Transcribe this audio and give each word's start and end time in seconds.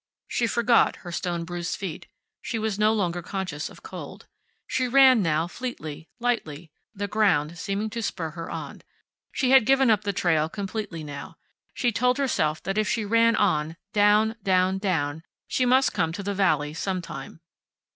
She 0.27 0.47
forgot 0.47 0.95
her 1.05 1.11
stone 1.11 1.45
bruised 1.45 1.77
feet. 1.77 2.07
She 2.41 2.57
was 2.57 2.79
no 2.79 2.91
longer 2.91 3.21
conscious 3.21 3.69
of 3.69 3.83
cold. 3.83 4.25
She 4.65 4.87
ran 4.87 5.21
now, 5.21 5.45
fleetly, 5.45 6.09
lightly, 6.19 6.71
the 6.95 7.07
ground 7.07 7.59
seeming 7.59 7.87
to 7.91 8.01
spur 8.01 8.31
her 8.31 8.49
on. 8.49 8.81
She 9.31 9.51
had 9.51 9.63
given 9.63 9.91
up 9.91 10.01
the 10.01 10.11
trail 10.11 10.49
completely 10.49 11.03
now. 11.03 11.37
She 11.75 11.91
told 11.91 12.17
herself 12.17 12.63
that 12.63 12.79
if 12.79 12.89
she 12.89 13.05
ran 13.05 13.35
on, 13.35 13.77
down, 13.93 14.37
down, 14.41 14.79
down, 14.79 15.21
she 15.47 15.67
must 15.67 15.93
come 15.93 16.11
to 16.13 16.23
the 16.23 16.33
valley 16.33 16.73
sometime. 16.73 17.39